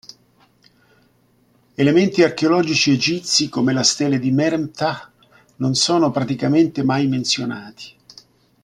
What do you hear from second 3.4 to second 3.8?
come